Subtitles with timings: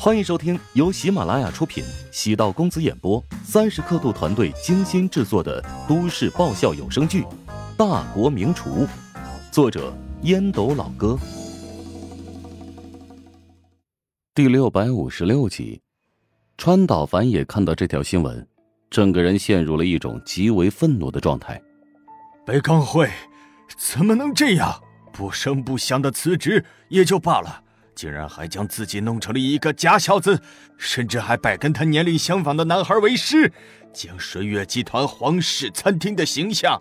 [0.00, 7.22] 欢迎收听由喜马拉雅出品、喜道公子演播、三十刻度团队精心制作的都市爆笑有声剧
[7.76, 8.86] 《大国名厨》，
[9.50, 9.92] 作者
[10.22, 11.18] 烟斗老哥，
[14.32, 15.82] 第六百五十六集。
[16.56, 18.46] 川岛繁也看到这条新闻，
[18.88, 21.60] 整个人陷入了一种极为愤怒的状态。
[22.46, 23.10] 北冈会
[23.76, 24.80] 怎么能这样？
[25.12, 27.64] 不声不响的辞职也就罢了。
[27.98, 30.40] 竟然还将自己弄成了一个假小子，
[30.76, 33.52] 甚至还拜跟他年龄相仿的男孩为师，
[33.92, 36.80] 将水月集团皇室餐厅的形象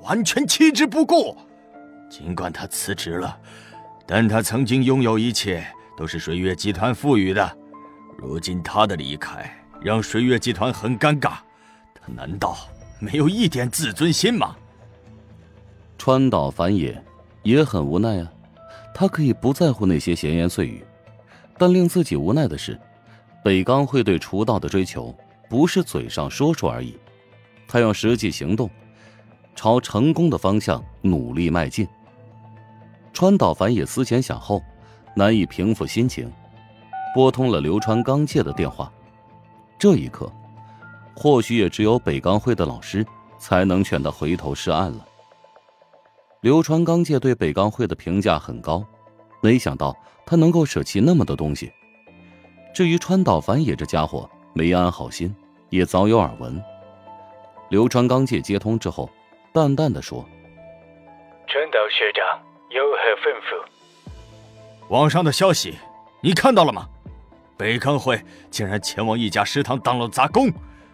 [0.00, 1.36] 完全弃之不顾。
[2.08, 3.38] 尽管他辞职了，
[4.06, 5.62] 但他曾经拥有一切
[5.98, 7.58] 都是水月集团赋予的。
[8.16, 9.44] 如今他的离开
[9.82, 11.32] 让水月集团很尴尬，
[11.94, 12.56] 他难道
[12.98, 14.56] 没有一点自尊心吗？
[15.98, 17.04] 川岛繁野
[17.42, 18.32] 也很无奈啊。
[18.94, 20.84] 他可以不在乎那些闲言碎语，
[21.58, 22.80] 但令自己无奈的是，
[23.42, 25.12] 北冈会对厨道的追求
[25.50, 26.96] 不是嘴上说说而已，
[27.66, 28.70] 他用实际行动
[29.56, 31.86] 朝成功的方向努力迈进。
[33.12, 34.62] 川岛繁也思前想后，
[35.14, 36.32] 难以平复心情，
[37.14, 38.92] 拨通了流川刚介的电话。
[39.76, 40.32] 这一刻，
[41.16, 43.04] 或许也只有北冈会的老师
[43.38, 45.04] 才能劝他回头是岸了。
[46.44, 48.84] 流川刚介对北冈会的评价很高，
[49.40, 51.72] 没想到他能够舍弃那么多东西。
[52.74, 55.34] 至于川岛繁野这家伙没安好心，
[55.70, 56.62] 也早有耳闻。
[57.70, 59.08] 流川刚介接通之后，
[59.54, 60.22] 淡淡的说
[61.48, 63.64] ：“川岛学长有何吩咐？”
[64.92, 65.76] 网上的消息
[66.20, 66.86] 你看到了吗？
[67.56, 70.52] 北冈会竟然前往一家食堂当了杂工，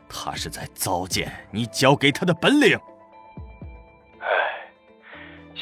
[0.08, 2.78] 他是在糟践你教给他的本领。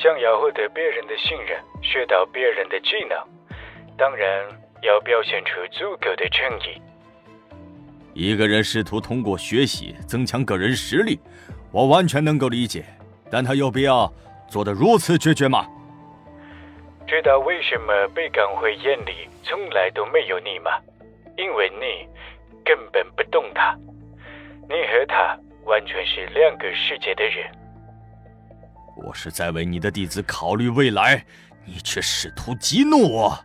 [0.01, 3.19] 想要获得别人的信任，学到别人的技能，
[3.97, 4.47] 当然
[4.81, 6.81] 要表现出足够的诚意。
[8.15, 11.19] 一个人试图通过学习增强个人实力，
[11.73, 12.85] 我完全能够理解，
[13.29, 14.13] 但他有必要
[14.49, 15.67] 做得如此决绝吗？
[17.07, 20.71] 知道为什么被港会眼里从来都没有你吗？
[21.37, 22.07] 因为你
[22.65, 23.75] 根本不懂他，
[24.69, 27.51] 你和他完全是两个世界的人。
[28.99, 31.25] 我是在为你的弟子考虑未来，
[31.65, 33.39] 你却试图激怒我。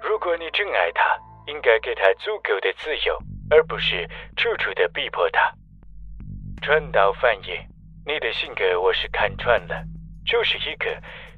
[0.00, 1.02] 如果你真爱他，
[1.46, 3.18] 应该给他足够的自由，
[3.50, 5.52] 而不是处处的逼迫他。
[6.62, 7.66] 川岛繁野，
[8.06, 9.82] 你的性格我是看穿了，
[10.24, 10.86] 就是一个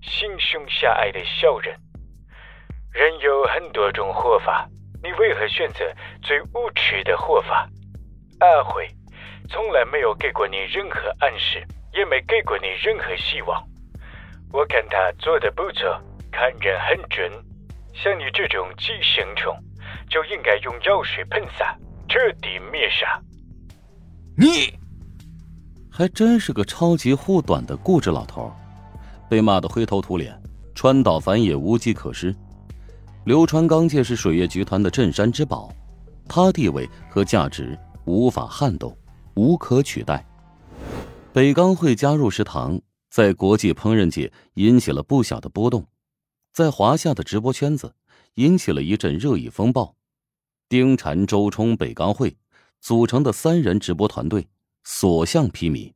[0.02, 1.74] 心胸狭隘的小人。
[2.92, 4.68] 人有很多种活法，
[5.02, 5.84] 你为何选择
[6.22, 7.66] 最无耻的活法？
[8.40, 8.86] 阿慧
[9.48, 11.66] 从来没有给过你任何暗示。
[11.96, 13.62] 也没给过你任何希望，
[14.52, 16.00] 我看他做的不错，
[16.32, 17.30] 看人很准。
[17.92, 19.56] 像你这种寄生虫，
[20.10, 21.76] 就应该用药水喷洒，
[22.08, 23.20] 彻底灭杀。
[24.36, 24.76] 你
[25.88, 28.52] 还真是个超级护短的固执老头，
[29.30, 30.36] 被骂得灰头土脸。
[30.74, 32.34] 川岛繁也无计可施。
[33.24, 35.72] 流川刚介是水月集团的镇山之宝，
[36.28, 38.94] 他地位和价值无法撼动，
[39.34, 40.26] 无可取代。
[41.34, 42.80] 北钢会加入食堂，
[43.10, 45.84] 在国际烹饪界引起了不小的波动，
[46.52, 47.92] 在华夏的直播圈子
[48.34, 49.96] 引起了一阵热议风暴。
[50.68, 52.36] 丁禅、周冲、北钢会
[52.80, 54.46] 组成的三人直播团队
[54.84, 55.92] 所向披靡，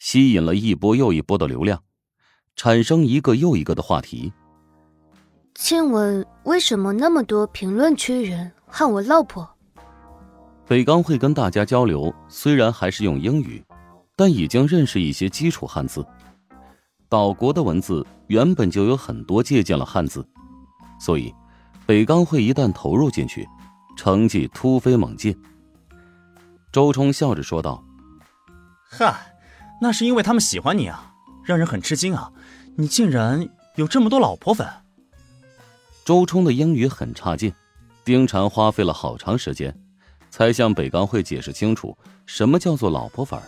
[0.00, 1.80] 吸引了一波又一波的流量，
[2.56, 4.32] 产生一个又一个的话题。
[5.54, 9.48] 请问为什么那么多评论区人喊我老婆？
[10.66, 13.62] 北钢会跟大家交流，虽然还是用英语。
[14.16, 16.06] 但已经认识一些基础汉字，
[17.08, 20.26] 岛国的文字原本就有很多借鉴了汉字，
[21.00, 21.34] 所以
[21.84, 23.46] 北冈会一旦投入进去，
[23.96, 25.36] 成绩突飞猛进。
[26.72, 27.84] 周冲笑着说道
[28.88, 29.34] ：“嗨，
[29.80, 31.12] 那是因为他们喜欢你啊，
[31.44, 32.32] 让人很吃惊啊！
[32.76, 34.66] 你竟然有这么多老婆粉。”
[36.04, 37.52] 周冲的英语很差劲，
[38.04, 39.76] 丁禅花费了好长时间，
[40.30, 41.96] 才向北冈会解释清楚
[42.26, 43.44] 什么叫做老婆粉儿。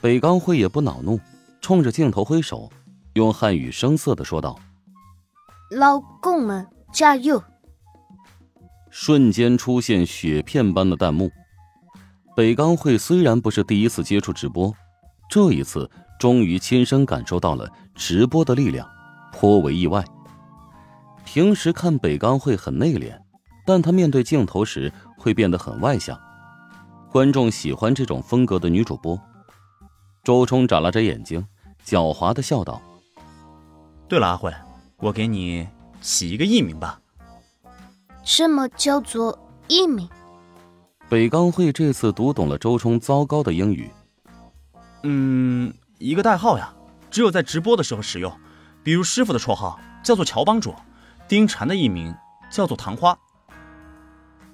[0.00, 1.18] 北刚会也不恼怒，
[1.60, 2.70] 冲着镜头挥手，
[3.14, 4.58] 用汉语声涩的说道
[5.72, 7.42] ：“老公们加油！”
[8.90, 11.30] 瞬间出现雪片般的弹幕。
[12.36, 14.72] 北刚会虽然不是第一次接触直播，
[15.30, 18.88] 这一次终于亲身感受到了直播的力量，
[19.32, 20.04] 颇为意外。
[21.24, 23.18] 平时看北刚会很内敛，
[23.66, 26.18] 但他面对镜头时会变得很外向，
[27.10, 29.18] 观众喜欢这种风格的女主播。
[30.26, 31.46] 周冲眨了眨眼睛，
[31.84, 32.82] 狡猾的笑道
[34.10, 34.52] ：“对了，阿慧，
[34.96, 35.68] 我给你
[36.00, 37.00] 起一个艺名吧。”
[38.26, 39.38] 什么叫做
[39.68, 40.08] 艺名？
[41.08, 43.88] 北刚会这次读懂了周冲糟糕的英语。
[45.04, 46.74] 嗯，一个代号呀，
[47.08, 48.36] 只有在直播的时候使用。
[48.82, 50.74] 比如师傅的绰号叫做乔帮主，
[51.28, 52.12] 丁婵的艺名
[52.50, 53.16] 叫做唐花。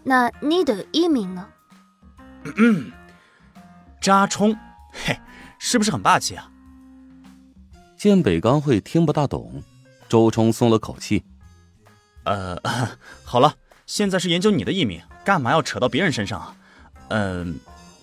[0.02, 1.48] 那你的艺名呢？
[2.56, 2.92] 嗯
[4.02, 4.54] 扎冲，
[4.92, 5.18] 嘿，
[5.64, 6.50] 是不是很霸气啊？
[7.96, 9.62] 见北刚会听不大懂，
[10.08, 11.22] 周冲松了口气。
[12.24, 12.60] 呃，
[13.22, 13.54] 好了，
[13.86, 16.56] 现在是研究你的艺名，干嘛要扯到别人身上啊？
[17.10, 17.60] 嗯，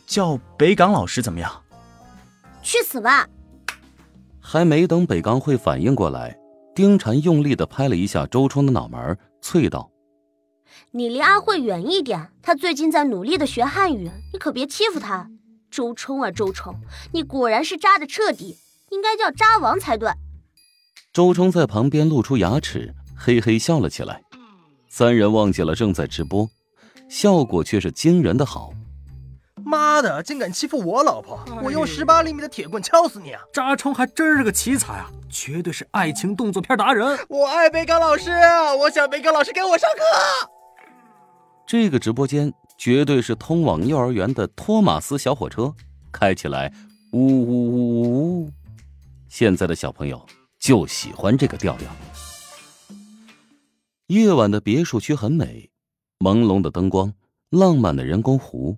[0.07, 1.51] 叫北港老师怎么样？
[2.63, 3.27] 去死吧！
[4.39, 6.39] 还没等北刚会反应过来，
[6.73, 9.91] 丁婵用力的拍了一下周冲的脑门，啐道。
[10.91, 15.29] 你离阿慧远一点，她最近在努力的学汉语，你可别欺负他。
[15.71, 16.75] 周冲啊，周冲，
[17.13, 18.57] 你果然是渣的彻底，
[18.89, 20.10] 应该叫渣王才对。
[21.13, 24.24] 周冲在旁边露出牙齿，嘿嘿笑了起来。
[24.89, 26.50] 三人忘记了正在直播，
[27.07, 28.71] 效果却是惊人的好。
[29.63, 31.39] 妈的，竟敢欺负我老婆！
[31.62, 33.42] 我用十八厘米的铁棍敲死你啊！
[33.54, 37.19] 扎冲还真是个奇才啊，绝对是爱情动作片达人。
[37.27, 38.31] 我爱北港老师，
[38.80, 40.50] 我想北港老师给我上课。
[41.68, 45.76] 这个直播间绝对是通往幼儿园的托马斯小火车，
[46.14, 46.74] 开起来
[47.12, 48.52] 呜呜呜呜呜！
[49.28, 50.26] 现在的小朋友
[50.58, 51.92] 就喜欢这个调调。
[54.08, 55.70] 夜晚的别墅区很美，
[56.20, 57.14] 朦胧的灯光，
[57.50, 58.78] 浪漫的人工湖，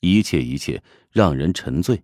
[0.00, 2.02] 一切一切让人沉醉。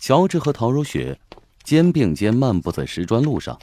[0.00, 1.16] 乔治和陶如雪
[1.62, 3.56] 肩并肩漫步在石砖路上，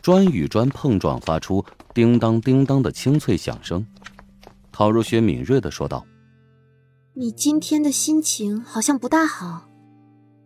[0.00, 1.62] 砖与砖碰撞，发出
[1.92, 3.86] 叮当叮当的清脆响声。
[4.76, 6.04] 陶如雪敏锐的说道
[7.14, 9.70] ：“你今天的心情好像不大好。”“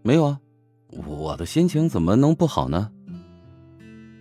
[0.04, 0.38] 没有啊，
[1.06, 2.92] 我的心情怎么能不好呢？”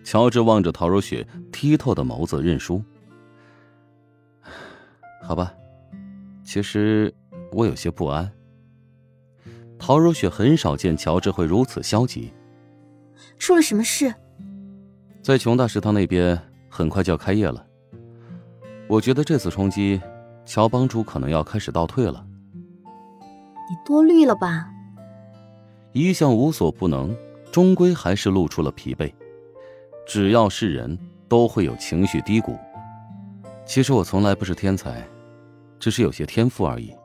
[0.05, 2.81] 乔治望着陶如雪剔透的眸子，认输
[5.21, 5.53] ：“好吧，
[6.41, 7.13] 其实
[7.51, 8.31] 我有些不安。”
[9.77, 12.31] 陶如雪很少见乔治会如此消极。
[13.37, 14.15] 出了什么事？
[15.21, 17.67] 在琼大食堂那边，很快就要开业了。
[18.87, 20.01] 我觉得这次冲击，
[20.45, 22.25] 乔帮主可能要开始倒退了。
[23.69, 24.69] 你多虑了吧？
[25.91, 27.15] 一向无所不能，
[27.51, 29.11] 终归还是露出了疲惫。
[30.07, 30.97] 只要是人
[31.27, 32.57] 都会有情绪低谷。
[33.65, 35.05] 其实我从来不是天才，
[35.79, 36.95] 只是有些天赋而已。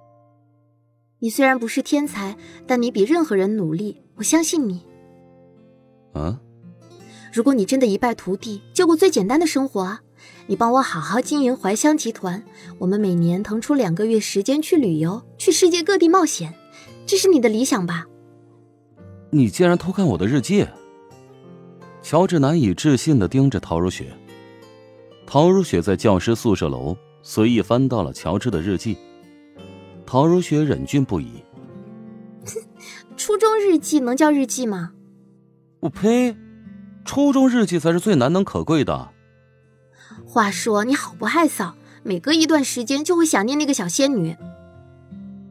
[1.19, 4.87] 你虽然不是天才，但你比任何人努力，我相信你。
[6.13, 6.39] 啊？
[7.33, 10.03] 如果你真的一败涂地，就过最简单的生活啊！
[10.47, 12.43] 你帮我好好经营怀香集团，
[12.79, 16.55] 我们每年腾出两个月时间去旅游，去世界各地冒险，
[17.07, 18.07] 这是你的理想吧？
[19.31, 20.67] 你竟然偷看我的日记！
[22.03, 24.13] 乔治难以置信的盯着陶如雪。
[25.25, 28.99] 陶如雪在教师宿舍楼随意翻到了乔治的日记。
[30.05, 31.45] 陶如雪忍俊不已。
[33.17, 34.93] 初中日记能叫日记吗？
[35.81, 36.37] 我呸！
[37.05, 39.12] 初中日记才是最难能可贵的。
[40.33, 44.35] 话说你好不害臊，每隔一段时间就会想念那个小仙女。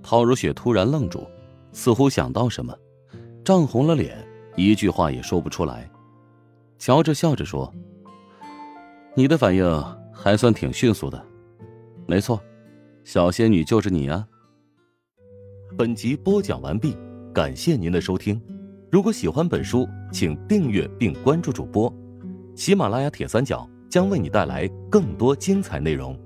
[0.02, 1.28] 陶如雪突然愣住，
[1.72, 2.76] 似乎想到什么，
[3.46, 4.18] 涨红了脸，
[4.56, 5.88] 一句话也说不出来。
[6.80, 7.72] 乔治笑着说
[9.14, 9.64] ：“你的反应
[10.12, 11.24] 还算挺迅速的，
[12.08, 12.42] 没错，
[13.04, 14.26] 小仙女就是你啊。”
[15.78, 16.98] 本集播讲完毕，
[17.32, 18.42] 感谢您的收听。
[18.92, 21.94] 如果喜欢本书，请订阅并关注主播。
[22.56, 26.18] 喜马拉雅铁三角将为你带来更多精彩内容。